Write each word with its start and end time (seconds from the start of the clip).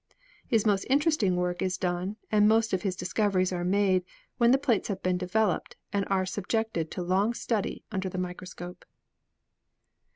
His 0.47 0.65
most 0.65 0.85
interesting 0.89 1.35
work 1.35 1.61
is 1.61 1.77
done, 1.77 2.15
and 2.31 2.47
most 2.47 2.73
of 2.73 2.81
his 2.81 2.95
discoveries 2.95 3.53
are 3.53 3.63
made, 3.63 4.03
when 4.39 4.49
the 4.49 4.57
plates 4.57 4.87
have 4.87 5.03
been 5.03 5.15
developed 5.19 5.75
and 5.93 6.07
are 6.07 6.25
sub 6.25 6.47
jected 6.47 6.89
to 6.89 7.03
long 7.03 7.35
study 7.35 7.83
under 7.91 8.09
the 8.09 8.17
microscope." 8.17 8.83